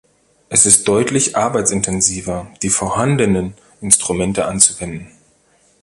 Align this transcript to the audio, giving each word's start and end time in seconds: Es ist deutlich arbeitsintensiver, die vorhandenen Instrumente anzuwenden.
Es 0.49 0.65
ist 0.65 0.87
deutlich 0.87 1.37
arbeitsintensiver, 1.37 2.49
die 2.63 2.69
vorhandenen 2.71 3.53
Instrumente 3.81 4.45
anzuwenden. 4.45 5.11